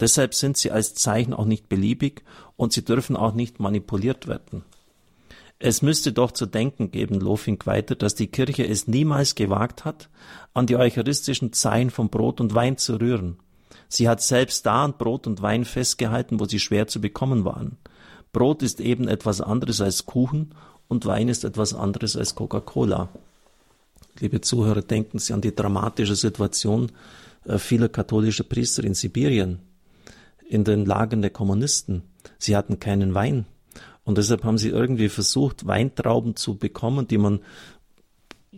[0.00, 2.22] Deshalb sind sie als Zeichen auch nicht beliebig
[2.56, 4.64] und sie dürfen auch nicht manipuliert werden.
[5.62, 10.08] Es müsste doch zu denken geben, Lofink weiter, dass die Kirche es niemals gewagt hat,
[10.54, 13.36] an die eucharistischen Zeichen von Brot und Wein zu rühren.
[13.86, 17.76] Sie hat selbst da an Brot und Wein festgehalten, wo sie schwer zu bekommen waren.
[18.32, 20.54] Brot ist eben etwas anderes als Kuchen
[20.88, 23.10] und Wein ist etwas anderes als Coca-Cola.
[24.18, 26.90] Liebe Zuhörer, denken Sie an die dramatische Situation
[27.44, 29.58] äh, vieler katholischer Priester in Sibirien,
[30.48, 32.02] in den Lagern der Kommunisten.
[32.38, 33.44] Sie hatten keinen Wein.
[34.10, 37.42] Und deshalb haben sie irgendwie versucht, Weintrauben zu bekommen, die man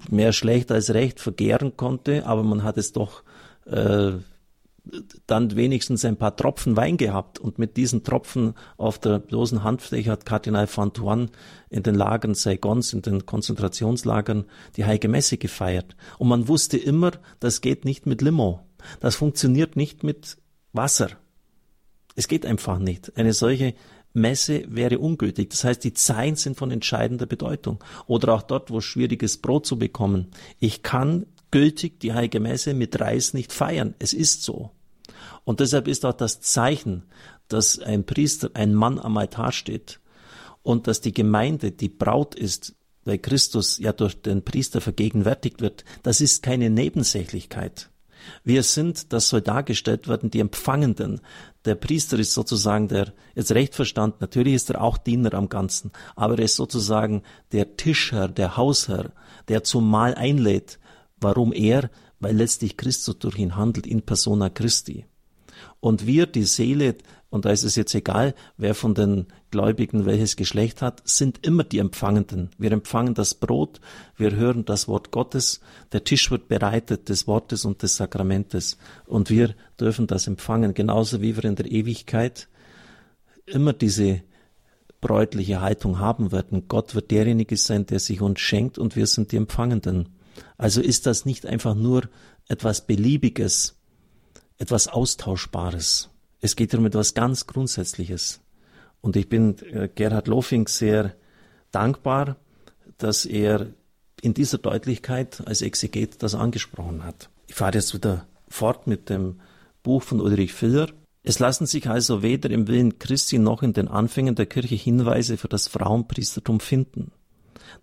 [0.09, 3.23] mehr schlecht als recht vergehren konnte, aber man hat es doch
[3.67, 4.12] äh,
[5.27, 10.11] dann wenigstens ein paar Tropfen Wein gehabt und mit diesen Tropfen auf der bloßen Handfläche
[10.11, 11.31] hat Kardinal Fantuan
[11.69, 14.47] in den Lagern Saigons, in den Konzentrationslagern
[14.79, 15.97] die Heilige Messe gefeiert.
[16.17, 17.11] Und man wusste immer,
[17.41, 18.61] das geht nicht mit Limo.
[19.01, 20.38] Das funktioniert nicht mit
[20.73, 21.11] Wasser.
[22.17, 23.19] Es geht einfach nicht.
[23.19, 23.75] Eine solche
[24.12, 25.51] Messe wäre ungültig.
[25.51, 27.83] Das heißt, die Zeilen sind von entscheidender Bedeutung.
[28.07, 30.29] Oder auch dort, wo schwieriges Brot zu bekommen.
[30.59, 33.94] Ich kann gültig die Heilige Messe mit Reis nicht feiern.
[33.98, 34.70] Es ist so.
[35.44, 37.05] Und deshalb ist auch das Zeichen,
[37.48, 40.01] dass ein Priester, ein Mann am Altar steht
[40.62, 45.85] und dass die Gemeinde die Braut ist, weil Christus ja durch den Priester vergegenwärtigt wird,
[46.03, 47.90] das ist keine Nebensächlichkeit.
[48.44, 51.20] Wir sind, das soll dargestellt werden, die Empfangenden.
[51.64, 55.92] Der Priester ist sozusagen der, jetzt recht verstanden, natürlich ist er auch Diener am Ganzen,
[56.16, 59.12] aber er ist sozusagen der Tischherr, der Hausherr,
[59.48, 60.78] der zum Mahl einlädt,
[61.22, 61.90] Warum er?
[62.18, 65.06] Weil letztlich Christus durch ihn handelt in persona Christi.
[65.80, 66.96] Und wir, die Seele,
[67.33, 71.64] und da ist es jetzt egal, wer von den Gläubigen welches Geschlecht hat, sind immer
[71.64, 72.51] die Empfangenden.
[72.59, 73.81] Wir empfangen das Brot,
[74.18, 79.31] wir hören das Wort Gottes, der Tisch wird bereitet des Wortes und des Sakramentes und
[79.31, 82.49] wir dürfen das empfangen, genauso wie wir in der Ewigkeit
[83.47, 84.21] immer diese
[85.01, 86.68] bräutliche Haltung haben werden.
[86.68, 90.11] Gott wird derjenige sein, der sich uns schenkt und wir sind die Empfangenden.
[90.59, 92.11] Also ist das nicht einfach nur
[92.47, 93.81] etwas Beliebiges,
[94.59, 96.12] etwas Austauschbares.
[96.44, 98.40] Es geht um etwas ganz Grundsätzliches.
[99.00, 101.14] Und ich bin äh, Gerhard Lofing sehr
[101.70, 102.37] dankbar,
[102.98, 103.68] dass er
[104.20, 107.31] in dieser Deutlichkeit als Exeget das angesprochen hat.
[107.46, 109.40] Ich fahre jetzt wieder fort mit dem
[109.85, 110.88] Buch von Ulrich Filler.
[111.22, 115.37] Es lassen sich also weder im Willen Christi noch in den Anfängen der Kirche Hinweise
[115.37, 117.12] für das Frauenpriestertum finden.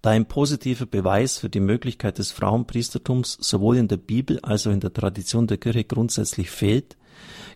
[0.01, 4.71] Da ein positiver Beweis für die Möglichkeit des Frauenpriestertums sowohl in der Bibel als auch
[4.71, 6.97] in der Tradition der Kirche grundsätzlich fehlt,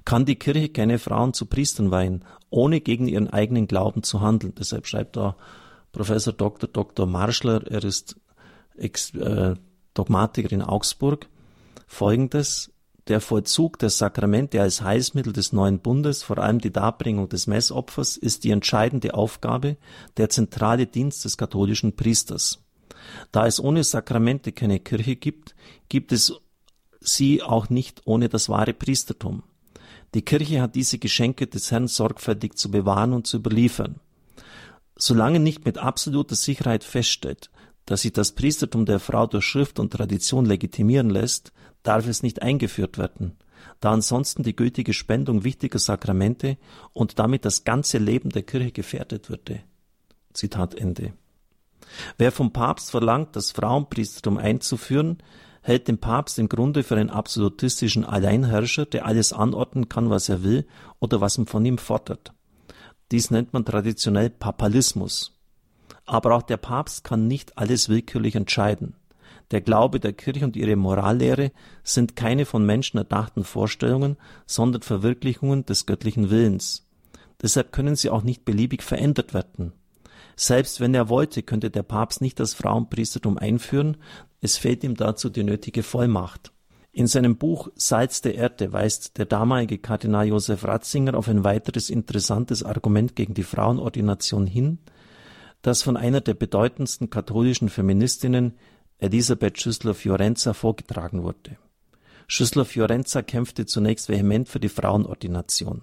[0.06, 4.54] kann die Kirche keine Frauen zu Priestern weihen, ohne gegen ihren eigenen Glauben zu handeln.
[4.58, 5.36] Deshalb schreibt da
[5.92, 6.70] Professor Dr.
[6.70, 7.06] Dr.
[7.06, 8.16] Marschler, er ist
[8.76, 9.56] Ex äh,
[9.94, 11.28] Dogmatiker in Augsburg,
[11.88, 12.72] folgendes,
[13.08, 18.18] der Vollzug der Sakramente als Heilsmittel des neuen Bundes, vor allem die Darbringung des Messopfers,
[18.18, 19.78] ist die entscheidende Aufgabe,
[20.18, 22.64] der zentrale Dienst des katholischen Priesters.
[23.32, 25.54] Da es ohne Sakramente keine Kirche gibt,
[25.90, 26.34] gibt es
[27.02, 29.44] sie auch nicht ohne das wahre Priestertum.
[30.14, 34.00] Die Kirche hat diese Geschenke des Herrn sorgfältig zu bewahren und zu überliefern.
[34.96, 37.50] Solange nicht mit absoluter Sicherheit feststeht,
[37.86, 42.42] dass sich das Priestertum der Frau durch Schrift und Tradition legitimieren lässt, darf es nicht
[42.42, 43.36] eingeführt werden,
[43.80, 46.58] da ansonsten die gültige Spendung wichtiger Sakramente
[46.94, 49.62] und damit das ganze Leben der Kirche gefährdet würde.
[50.34, 51.14] Zitat Ende.
[52.18, 55.18] Wer vom Papst verlangt, das Frauenpriestertum einzuführen,
[55.64, 60.44] hält den Papst im Grunde für einen absolutistischen Alleinherrscher, der alles anordnen kann, was er
[60.44, 60.68] will
[61.00, 62.34] oder was man von ihm fordert.
[63.12, 65.40] Dies nennt man traditionell Papalismus.
[66.06, 68.96] Aber auch der Papst kann nicht alles willkürlich entscheiden.
[69.52, 71.52] Der Glaube der Kirche und ihre Morallehre
[71.84, 76.88] sind keine von Menschen erdachten Vorstellungen, sondern Verwirklichungen des göttlichen Willens.
[77.42, 79.74] Deshalb können sie auch nicht beliebig verändert werden.
[80.36, 83.98] Selbst wenn er wollte, könnte der Papst nicht das Frauenpriestertum einführen,
[84.42, 86.52] es fehlt ihm dazu die nötige Vollmacht.
[86.92, 91.90] In seinem Buch Salz der Erde weist der damalige Kardinal Josef Ratzinger auf ein weiteres
[91.90, 94.78] interessantes Argument gegen die Frauenordination hin,
[95.64, 98.54] das von einer der bedeutendsten katholischen Feministinnen,
[99.00, 101.58] Elisabeth Schüssler-Fiorenza vorgetragen wurde.
[102.28, 105.82] Schüssler-Fiorenza kämpfte zunächst vehement für die Frauenordination.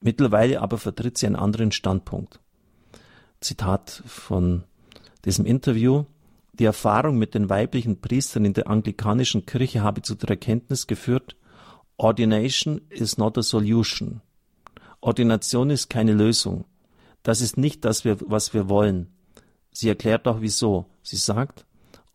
[0.00, 2.41] Mittlerweile aber vertritt sie einen anderen Standpunkt.
[3.42, 4.64] Zitat von
[5.24, 6.04] diesem Interview.
[6.54, 11.36] Die Erfahrung mit den weiblichen Priestern in der anglikanischen Kirche habe zu der Erkenntnis geführt,
[11.96, 14.20] Ordination is not a solution.
[15.00, 16.64] Ordination ist keine Lösung.
[17.22, 19.08] Das ist nicht das, was wir wollen.
[19.70, 20.86] Sie erklärt auch wieso.
[21.02, 21.64] Sie sagt,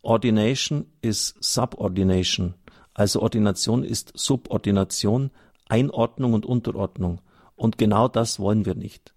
[0.01, 2.53] Ordination ist Subordination,
[2.93, 5.31] also Ordination ist Subordination,
[5.67, 7.19] Einordnung und Unterordnung.
[7.55, 9.13] Und genau das wollen wir nicht.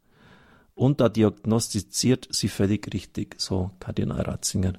[0.74, 4.74] Und da diagnostiziert sie völlig richtig, so Kardinal Ratzinger.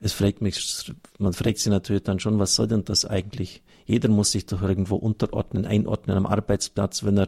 [0.00, 3.62] Es fragt mich, man fragt sich natürlich dann schon, was soll denn das eigentlich?
[3.84, 7.26] Jeder muss sich doch irgendwo unterordnen, einordnen am Arbeitsplatz, wenn er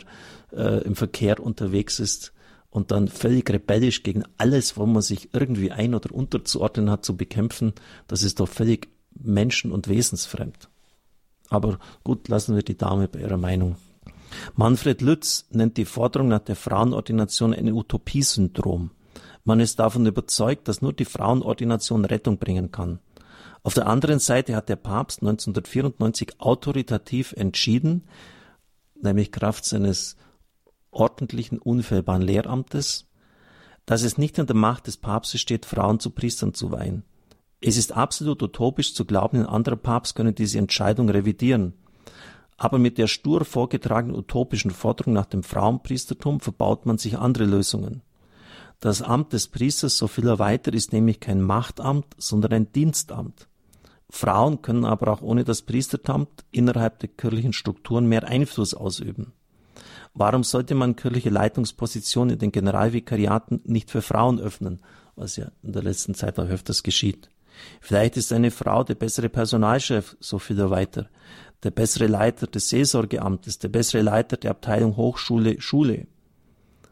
[0.53, 2.33] äh, im Verkehr unterwegs ist
[2.71, 7.17] und dann völlig rebellisch gegen alles, wo man sich irgendwie ein- oder unterzuordnen hat, zu
[7.17, 7.75] bekämpfen,
[8.07, 10.71] das ist doch völlig menschen- und wesensfremd.
[11.51, 13.77] Aber gut, lassen wir die Dame bei ihrer Meinung.
[14.57, 18.91] Manfred Lütz nennt die Forderung nach der Frauenordination ein Utopiesyndrom.
[19.45, 23.01] Man ist davon überzeugt, dass nur die Frauenordination Rettung bringen kann.
[23.65, 28.05] Auf der anderen Seite hat der Papst 1994 autoritativ entschieden,
[29.01, 30.17] nämlich Kraft seines
[30.91, 33.09] ordentlichen, unfehlbaren Lehramtes,
[33.87, 37.05] dass es nicht in der Macht des Papstes steht, Frauen zu Priestern zu weihen.
[37.61, 41.75] Es ist absolut utopisch zu glauben, ein anderer Papst könne diese Entscheidung revidieren.
[42.63, 48.03] Aber mit der stur vorgetragenen utopischen Forderung nach dem Frauenpriestertum verbaut man sich andere Lösungen.
[48.79, 53.49] Das Amt des Priesters, so viel er weiter, ist nämlich kein Machtamt, sondern ein Dienstamt.
[54.11, 59.33] Frauen können aber auch ohne das Priestertamt innerhalb der kirchlichen Strukturen mehr Einfluss ausüben.
[60.15, 64.79] Warum sollte man kirchliche Leitungspositionen in den Generalvikariaten nicht für Frauen öffnen,
[65.17, 67.29] was ja in der letzten Zeit auch öfters geschieht?
[67.81, 71.09] Vielleicht ist eine Frau der bessere Personalchef, so viel er weiter,
[71.63, 76.07] der bessere Leiter des Seelsorgeamtes, der bessere Leiter der Abteilung Hochschule, Schule.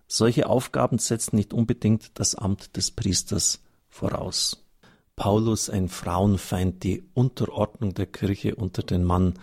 [0.06, 4.64] Solche Aufgaben setzen nicht unbedingt das Amt des Priesters voraus.
[5.16, 9.34] Paulus ein Frauenfeind, die Unterordnung der Kirche unter den Mann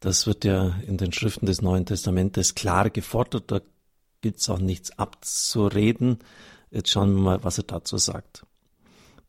[0.00, 3.50] das wird ja in den Schriften des Neuen Testamentes klar gefordert.
[3.50, 3.60] Da
[4.22, 6.18] gibt's auch nichts abzureden.
[6.70, 8.46] Jetzt schauen wir mal, was er dazu sagt.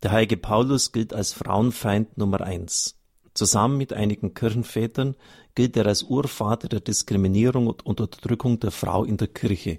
[0.01, 2.95] Der heilige Paulus gilt als Frauenfeind Nummer eins.
[3.33, 5.15] Zusammen mit einigen Kirchenvätern
[5.55, 9.77] gilt er als Urvater der Diskriminierung und Unterdrückung der Frau in der Kirche.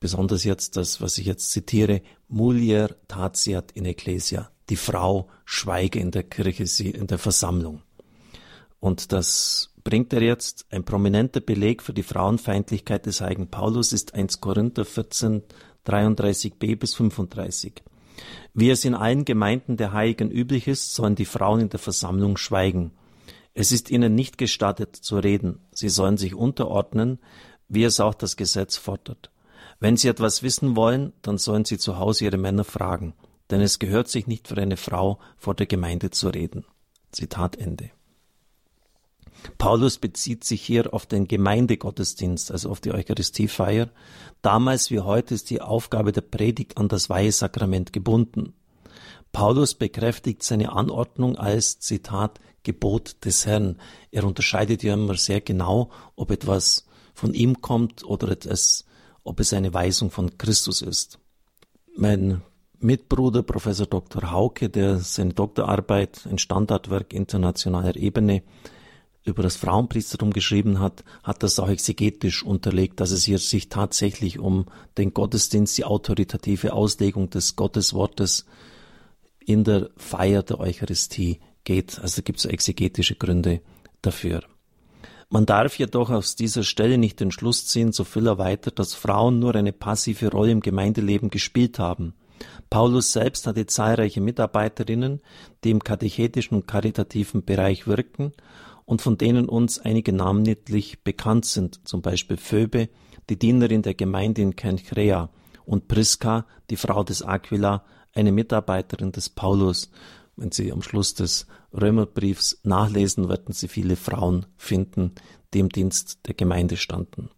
[0.00, 4.50] Besonders jetzt das, was ich jetzt zitiere, mulier tatiat in ecclesia.
[4.68, 7.82] Die Frau schweige in der Kirche, sie in der Versammlung.
[8.80, 10.66] Und das bringt er jetzt.
[10.70, 15.42] Ein prominenter Beleg für die Frauenfeindlichkeit des heiligen Paulus ist 1 Korinther 14,
[15.86, 17.82] 33b bis 35.
[18.54, 22.36] Wie es in allen Gemeinden der Heiligen üblich ist, sollen die Frauen in der Versammlung
[22.36, 22.92] schweigen.
[23.54, 25.60] Es ist ihnen nicht gestattet zu reden.
[25.72, 27.18] Sie sollen sich unterordnen,
[27.68, 29.30] wie es auch das Gesetz fordert.
[29.78, 33.14] Wenn sie etwas wissen wollen, dann sollen sie zu Hause ihre Männer fragen,
[33.50, 36.64] denn es gehört sich nicht für eine Frau vor der Gemeinde zu reden.
[37.12, 37.90] Zitat Ende.
[39.58, 43.90] Paulus bezieht sich hier auf den Gemeindegottesdienst, also auf die Eucharistiefeier.
[44.42, 48.54] Damals wie heute ist die Aufgabe der Predigt an das Weihesakrament gebunden.
[49.32, 53.76] Paulus bekräftigt seine Anordnung als, Zitat, Gebot des Herrn.
[54.10, 58.84] Er unterscheidet ja immer sehr genau, ob etwas von ihm kommt oder etwas,
[59.22, 61.18] ob es eine Weisung von Christus ist.
[61.96, 62.42] Mein
[62.78, 64.30] Mitbruder, Professor Dr.
[64.30, 68.42] Hauke, der seine Doktorarbeit, ein Standardwerk internationaler Ebene,
[69.30, 74.38] über das Frauenpriestertum geschrieben hat, hat das auch exegetisch unterlegt, dass es hier sich tatsächlich
[74.38, 74.66] um
[74.98, 78.46] den Gottesdienst, die autoritative Auslegung des Gotteswortes
[79.38, 81.98] in der Feier der Eucharistie geht.
[82.00, 83.62] Also gibt es exegetische Gründe
[84.02, 84.42] dafür.
[85.28, 89.38] Man darf jedoch aus dieser Stelle nicht den Schluss ziehen, so viel erweitert, dass Frauen
[89.38, 92.14] nur eine passive Rolle im Gemeindeleben gespielt haben.
[92.68, 95.20] Paulus selbst hatte zahlreiche Mitarbeiterinnen,
[95.62, 98.32] die im katechetischen und karitativen Bereich wirken
[98.84, 102.88] und von denen uns einige namentlich bekannt sind, zum Beispiel Phoebe,
[103.28, 105.30] die Dienerin der Gemeinde in Kenchrea,
[105.64, 109.90] und Priska, die Frau des Aquila, eine Mitarbeiterin des Paulus.
[110.34, 115.14] Wenn Sie am Schluss des Römerbriefs nachlesen, werden Sie viele Frauen finden,
[115.54, 117.30] die im Dienst der Gemeinde standen.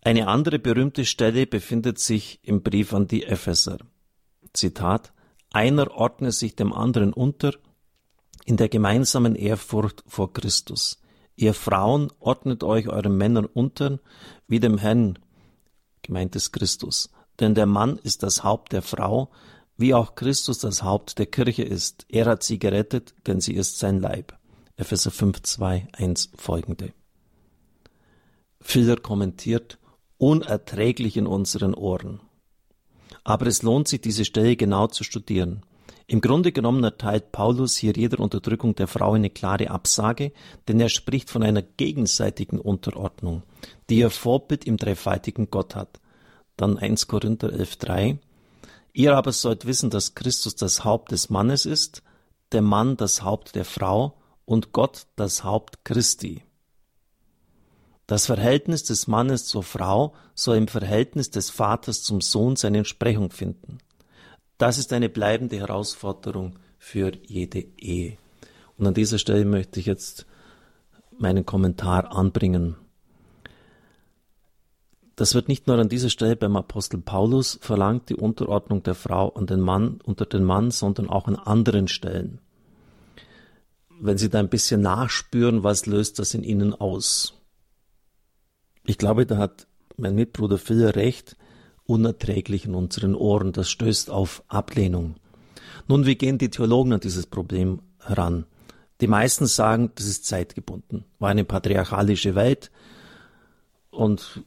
[0.00, 3.78] Eine andere berühmte Stelle befindet sich im Brief an die Epheser.
[4.52, 5.12] Zitat
[5.52, 7.52] Einer ordne sich dem anderen unter
[8.44, 11.00] in der gemeinsamen Ehrfurcht vor Christus.
[11.36, 13.98] Ihr Frauen ordnet euch euren Männern unter,
[14.46, 15.18] wie dem Herrn,
[16.02, 17.10] gemeint ist Christus.
[17.40, 19.30] Denn der Mann ist das Haupt der Frau,
[19.76, 22.06] wie auch Christus das Haupt der Kirche ist.
[22.08, 24.38] Er hat sie gerettet, denn sie ist sein Leib.
[24.76, 26.92] Epheser 5, 2, 1 folgende.
[28.60, 29.78] Filler kommentiert,
[30.18, 32.20] unerträglich in unseren Ohren.
[33.24, 35.64] Aber es lohnt sich, diese Stelle genau zu studieren.
[36.06, 40.32] Im Grunde genommen erteilt Paulus hier jeder Unterdrückung der Frau eine klare Absage,
[40.68, 43.42] denn er spricht von einer gegenseitigen Unterordnung,
[43.88, 46.00] die ihr Vorbild im dreifaltigen Gott hat.
[46.56, 48.18] Dann 1 Korinther 11.3
[48.96, 52.02] Ihr aber sollt wissen, dass Christus das Haupt des Mannes ist,
[52.52, 56.44] der Mann das Haupt der Frau und Gott das Haupt Christi.
[58.06, 63.30] Das Verhältnis des Mannes zur Frau soll im Verhältnis des Vaters zum Sohn seine Entsprechung
[63.30, 63.78] finden.
[64.64, 68.16] Das ist eine bleibende Herausforderung für jede Ehe.
[68.78, 70.24] Und an dieser Stelle möchte ich jetzt
[71.18, 72.74] meinen Kommentar anbringen.
[75.16, 79.28] das wird nicht nur an dieser Stelle beim Apostel Paulus verlangt, die Unterordnung der Frau
[79.34, 82.40] an den Mann, unter den Mann, sondern auch an anderen Stellen.
[84.00, 87.34] Wenn Sie da ein bisschen nachspüren, was löst das in Ihnen aus?
[88.86, 89.66] Ich glaube, da hat
[89.98, 91.36] mein Mitbruder Phil recht,
[91.86, 95.16] unerträglich in unseren Ohren, das stößt auf Ablehnung.
[95.86, 98.46] Nun, wie gehen die Theologen an dieses Problem heran?
[99.00, 101.04] Die meisten sagen, das ist zeitgebunden.
[101.18, 102.70] War eine patriarchalische Welt
[103.90, 104.42] und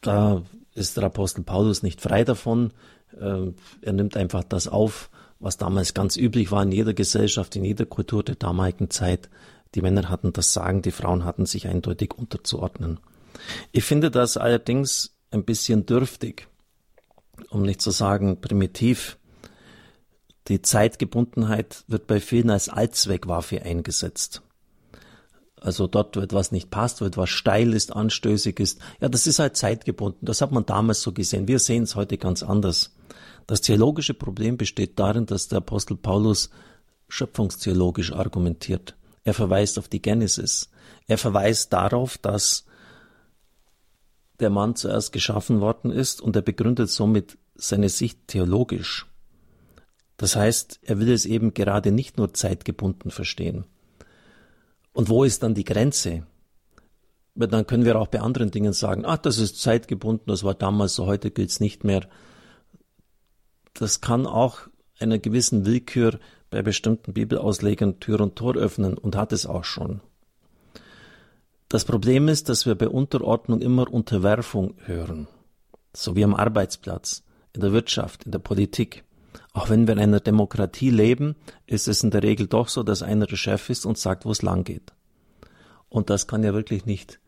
[0.00, 0.42] da
[0.74, 2.72] ist der Apostel Paulus nicht frei davon.
[3.20, 7.64] Ähm, er nimmt einfach das auf, was damals ganz üblich war in jeder Gesellschaft, in
[7.64, 9.28] jeder Kultur der damaligen Zeit.
[9.74, 13.00] Die Männer hatten das Sagen, die Frauen hatten sich eindeutig unterzuordnen.
[13.72, 16.48] Ich finde das allerdings ein bisschen dürftig,
[17.50, 19.18] um nicht zu sagen primitiv.
[20.48, 24.42] Die Zeitgebundenheit wird bei vielen als Allzweckwaffe eingesetzt.
[25.60, 28.80] Also dort, wo etwas nicht passt, wo etwas steil ist, anstößig ist.
[29.00, 30.24] Ja, das ist halt zeitgebunden.
[30.24, 31.48] Das hat man damals so gesehen.
[31.48, 32.94] Wir sehen es heute ganz anders.
[33.46, 36.50] Das theologische Problem besteht darin, dass der Apostel Paulus
[37.08, 38.96] schöpfungstheologisch argumentiert.
[39.24, 40.70] Er verweist auf die Genesis.
[41.06, 42.66] Er verweist darauf, dass
[44.40, 49.06] der Mann zuerst geschaffen worden ist und er begründet somit seine Sicht theologisch.
[50.16, 53.64] Das heißt, er will es eben gerade nicht nur zeitgebunden verstehen.
[54.92, 56.26] Und wo ist dann die Grenze?
[57.34, 60.94] Dann können wir auch bei anderen Dingen sagen, ach, das ist zeitgebunden, das war damals
[60.94, 62.08] so, heute gilt's nicht mehr.
[63.74, 64.62] Das kann auch
[64.98, 66.18] einer gewissen Willkür
[66.50, 70.00] bei bestimmten Bibelauslegern Tür und Tor öffnen und hat es auch schon.
[71.68, 75.28] Das Problem ist, dass wir bei Unterordnung immer Unterwerfung hören.
[75.94, 79.04] So wie am Arbeitsplatz, in der Wirtschaft, in der Politik.
[79.52, 83.02] Auch wenn wir in einer Demokratie leben, ist es in der Regel doch so, dass
[83.02, 84.94] einer der Chef ist und sagt, wo es lang geht.
[85.90, 87.20] Und das kann ja wirklich nicht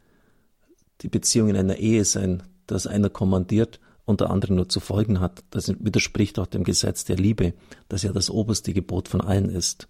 [1.03, 5.21] die Beziehung in einer Ehe sein, dass einer kommandiert und der andere nur zu folgen
[5.21, 5.45] hat.
[5.51, 7.53] Das widerspricht auch dem Gesetz der Liebe,
[7.89, 9.89] das ja das oberste Gebot von allen ist.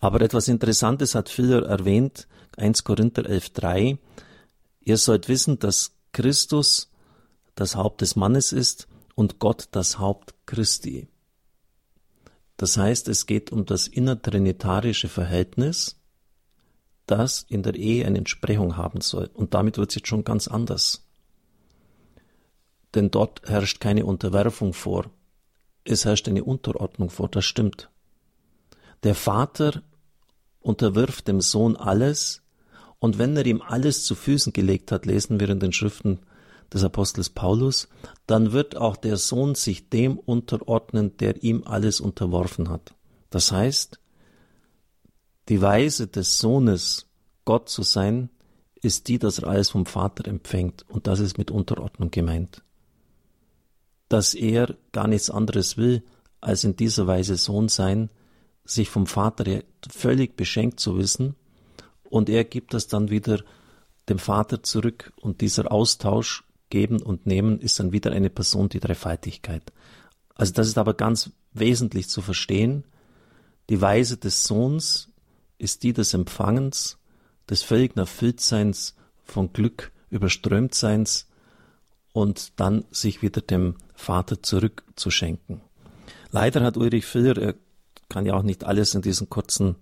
[0.00, 2.26] Aber etwas Interessantes hat Philor erwähnt,
[2.56, 3.98] 1 Korinther 11.3.
[4.80, 6.90] Ihr sollt wissen, dass Christus
[7.54, 11.08] das Haupt des Mannes ist und Gott das Haupt Christi.
[12.56, 16.00] Das heißt, es geht um das innertrinitarische Verhältnis,
[17.06, 19.30] das in der Ehe eine Entsprechung haben soll.
[19.32, 21.06] Und damit wird es jetzt schon ganz anders.
[22.94, 25.10] Denn dort herrscht keine Unterwerfung vor.
[25.84, 27.90] Es herrscht eine Unterordnung vor, das stimmt.
[29.06, 29.84] Der Vater
[30.58, 32.42] unterwirft dem Sohn alles,
[32.98, 36.18] und wenn er ihm alles zu Füßen gelegt hat, lesen wir in den Schriften
[36.74, 37.86] des Apostels Paulus,
[38.26, 42.96] dann wird auch der Sohn sich dem unterordnen, der ihm alles unterworfen hat.
[43.30, 44.00] Das heißt,
[45.50, 47.06] die Weise des Sohnes,
[47.44, 48.28] Gott zu sein,
[48.74, 50.84] ist die, dass er alles vom Vater empfängt.
[50.88, 52.64] Und das ist mit Unterordnung gemeint.
[54.08, 56.02] Dass er gar nichts anderes will,
[56.40, 58.10] als in dieser Weise Sohn sein,
[58.66, 61.34] sich vom Vater völlig beschenkt zu wissen,
[62.08, 63.42] und er gibt das dann wieder
[64.08, 68.80] dem Vater zurück, und dieser Austausch Geben und Nehmen ist dann wieder eine Person die
[68.80, 69.72] Dreifaltigkeit.
[70.34, 72.84] Also das ist aber ganz wesentlich zu verstehen.
[73.70, 75.10] Die Weise des Sohns
[75.58, 76.98] ist die des Empfangens,
[77.48, 81.28] des völligen Erfülltseins, von Glück überströmtseins
[82.12, 85.60] und dann sich wieder dem Vater zurückzuschenken.
[86.30, 87.54] Leider hat Ulrich Filler, er
[88.08, 89.76] kann ja auch nicht alles in diesen kurzen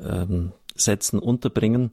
[0.00, 1.90] ähm, Sätzen unterbringen,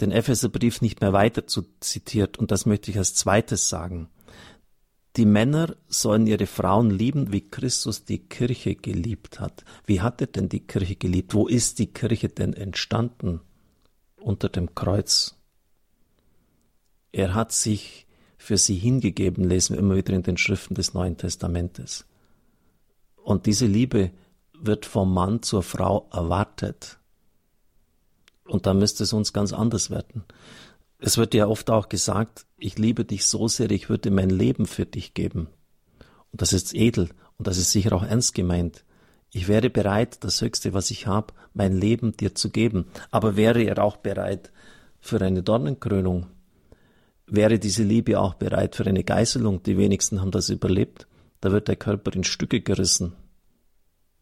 [0.00, 4.08] den Epheserbrief nicht mehr weiter zu zitiert und das möchte ich als zweites sagen.
[5.16, 9.64] Die Männer sollen ihre Frauen lieben, wie Christus die Kirche geliebt hat.
[9.86, 11.32] Wie hat er denn die Kirche geliebt?
[11.32, 13.40] Wo ist die Kirche denn entstanden?
[14.20, 15.34] Unter dem Kreuz.
[17.12, 21.16] Er hat sich für sie hingegeben, lesen wir immer wieder in den Schriften des Neuen
[21.16, 22.04] Testamentes.
[23.16, 24.10] Und diese Liebe
[24.60, 26.98] wird vom Mann zur Frau erwartet.
[28.44, 30.24] Und da müsste es uns ganz anders werden.
[30.98, 34.66] Es wird ja oft auch gesagt, ich liebe dich so sehr, ich würde mein Leben
[34.66, 35.48] für dich geben.
[36.32, 38.84] Und das ist edel und das ist sicher auch ernst gemeint.
[39.30, 42.86] Ich wäre bereit, das Höchste, was ich habe, mein Leben dir zu geben.
[43.10, 44.52] Aber wäre er auch bereit
[45.00, 46.26] für eine Dornenkrönung?
[47.26, 49.62] Wäre diese Liebe auch bereit für eine Geißelung?
[49.62, 51.06] Die wenigsten haben das überlebt.
[51.40, 53.14] Da wird der Körper in Stücke gerissen.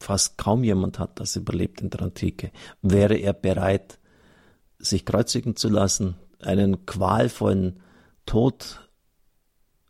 [0.05, 2.53] Fast kaum jemand hat das überlebt in der Antike.
[2.83, 3.99] Wäre er bereit,
[4.79, 7.81] sich kreuzigen zu lassen, einen qualvollen
[8.27, 8.87] Tod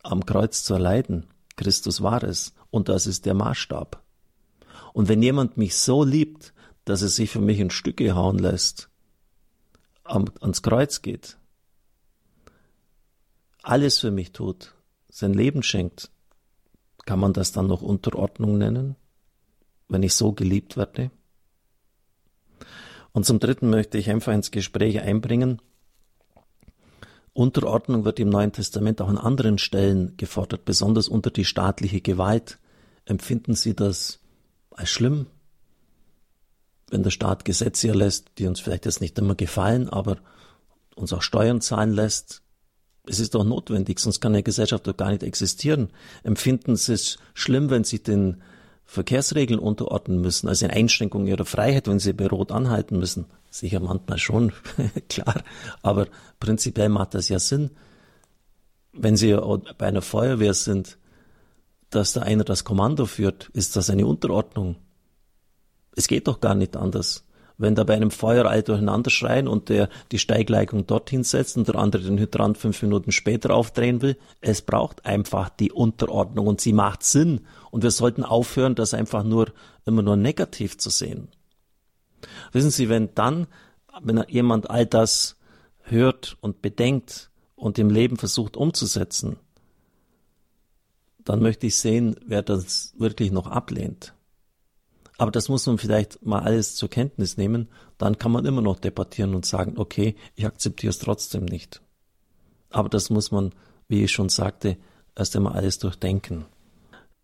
[0.04, 1.26] am Kreuz zu erleiden.
[1.56, 4.04] Christus war es und das ist der Maßstab.
[4.92, 6.54] Und wenn jemand mich so liebt,
[6.84, 8.90] dass er sich für mich in Stücke hauen lässt,
[10.04, 11.38] ans Kreuz geht,
[13.64, 14.76] alles für mich tut,
[15.08, 16.12] sein Leben schenkt,
[17.04, 18.94] kann man das dann noch Unterordnung nennen,
[19.94, 21.10] wenn ich so geliebt werde?
[23.12, 25.62] Und zum Dritten möchte ich einfach ins Gespräch einbringen,
[27.34, 32.58] Unterordnung wird im Neuen Testament auch an anderen Stellen gefordert, besonders unter die staatliche Gewalt.
[33.06, 34.20] Empfinden Sie das
[34.70, 35.26] als schlimm?
[36.90, 40.18] Wenn der Staat Gesetze erlässt, die uns vielleicht jetzt nicht immer gefallen, aber
[40.94, 42.42] uns auch Steuern zahlen lässt,
[43.06, 45.90] es ist doch notwendig, sonst kann eine Gesellschaft doch gar nicht existieren.
[46.22, 48.42] Empfinden Sie es schlimm, wenn Sie den
[48.84, 53.26] Verkehrsregeln unterordnen müssen, also eine Einschränkung ihrer Freiheit, wenn sie bei Rot anhalten müssen.
[53.50, 54.52] Sicher manchmal schon,
[55.08, 55.42] klar,
[55.82, 56.06] aber
[56.38, 57.70] prinzipiell macht das ja Sinn.
[58.92, 59.34] Wenn Sie
[59.78, 60.98] bei einer Feuerwehr sind,
[61.90, 64.76] dass da einer das Kommando führt, ist das eine Unterordnung.
[65.96, 67.23] Es geht doch gar nicht anders.
[67.56, 71.68] Wenn da bei einem Feuer alle durcheinander schreien und der die Steigleitung dorthin setzt und
[71.68, 76.60] der andere den Hydrant fünf Minuten später aufdrehen will, es braucht einfach die Unterordnung und
[76.60, 77.42] sie macht Sinn.
[77.70, 79.52] Und wir sollten aufhören, das einfach nur
[79.84, 81.28] immer nur negativ zu sehen.
[82.52, 83.46] Wissen Sie, wenn dann,
[84.02, 85.36] wenn jemand all das
[85.82, 89.36] hört und bedenkt und im Leben versucht umzusetzen,
[91.24, 94.14] dann möchte ich sehen, wer das wirklich noch ablehnt.
[95.16, 97.68] Aber das muss man vielleicht mal alles zur Kenntnis nehmen.
[97.98, 101.82] Dann kann man immer noch debattieren und sagen, okay, ich akzeptiere es trotzdem nicht.
[102.70, 103.52] Aber das muss man,
[103.86, 104.76] wie ich schon sagte,
[105.14, 106.46] erst einmal alles durchdenken.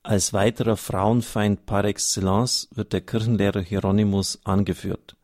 [0.03, 5.17] Als weiterer Frauenfeind par excellence wird der Kirchenlehrer Hieronymus angeführt.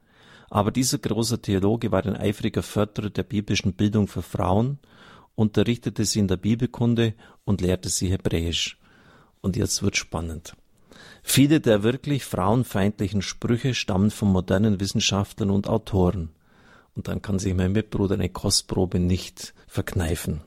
[0.51, 4.79] Aber dieser große Theologe war ein eifriger Förderer der biblischen Bildung für Frauen,
[5.35, 7.15] unterrichtete sie in der Bibelkunde
[7.45, 8.79] und lehrte sie Hebräisch.
[9.41, 10.57] Und jetzt wird spannend.
[11.29, 16.31] Viele der wirklich frauenfeindlichen Sprüche stammen von modernen Wissenschaftlern und Autoren.
[16.95, 20.41] Und dann kann sich mein Mitbruder eine Kostprobe nicht verkneifen.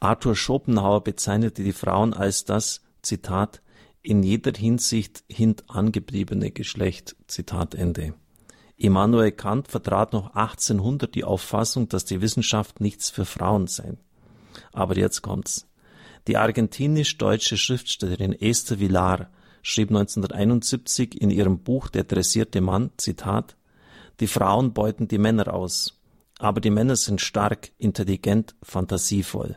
[0.00, 3.62] Arthur Schopenhauer bezeichnete die Frauen als das, Zitat,
[4.02, 8.12] in jeder Hinsicht hintangebliebene Geschlecht, Zitat Ende.
[8.76, 13.94] Immanuel Kant vertrat noch 1800 die Auffassung, dass die Wissenschaft nichts für Frauen sei.
[14.72, 15.66] Aber jetzt kommt's.
[16.26, 19.30] Die argentinisch-deutsche Schriftstellerin Esther Villar
[19.62, 23.56] schrieb 1971 in ihrem Buch Der dressierte Mann, Zitat,
[24.20, 26.00] die Frauen beuten die Männer aus,
[26.38, 29.56] aber die Männer sind stark, intelligent, fantasievoll,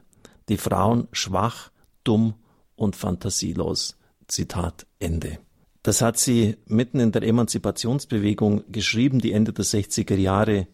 [0.50, 1.72] die Frauen schwach,
[2.04, 2.36] dumm
[2.76, 3.98] und fantasielos.
[4.28, 5.40] Zitat Ende.
[5.84, 10.68] Das hat sie mitten in der Emanzipationsbewegung geschrieben, die Ende der 60er Jahre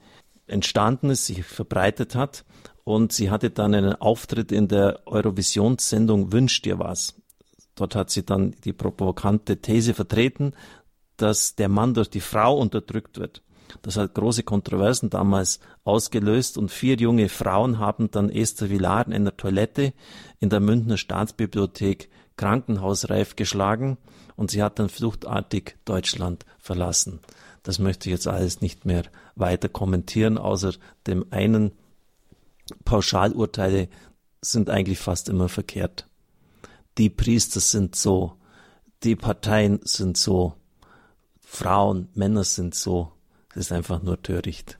[0.47, 2.45] entstanden ist, sich verbreitet hat.
[2.83, 7.15] Und sie hatte dann einen Auftritt in der Eurovisionssendung Wünsch dir was.
[7.77, 10.53] Dort hat sie dann die provokante These vertreten,
[11.15, 13.43] dass der Mann durch die Frau unterdrückt wird.
[13.81, 19.13] Das hat große Kontroversen damals ausgelöst und vier junge Frauen haben dann Esther Villar in
[19.13, 19.93] einer Toilette
[20.39, 23.97] in der Münchner Staatsbibliothek krankenhausreif geschlagen
[24.35, 27.19] und sie hat dann fluchtartig Deutschland verlassen.
[27.61, 29.03] Das möchte ich jetzt alles nicht mehr
[29.35, 30.73] weiter kommentieren, außer
[31.05, 31.73] dem einen
[32.85, 33.89] Pauschalurteile
[34.41, 36.06] sind eigentlich fast immer verkehrt
[36.97, 38.33] die Priester sind so,
[39.03, 40.55] die Parteien sind so,
[41.39, 43.13] Frauen, Männer sind so.
[43.51, 44.77] Es ist einfach nur töricht.